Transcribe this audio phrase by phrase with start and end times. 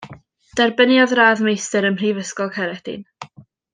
[0.59, 3.05] Derbyniodd Radd Meistr ym Mhrifysgol Caeredin.